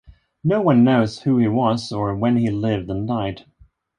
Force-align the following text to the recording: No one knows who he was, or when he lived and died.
No 0.43 0.61
one 0.63 0.83
knows 0.83 1.19
who 1.21 1.37
he 1.37 1.47
was, 1.47 1.91
or 1.91 2.15
when 2.15 2.37
he 2.37 2.49
lived 2.49 2.89
and 2.89 3.07
died. 3.07 3.45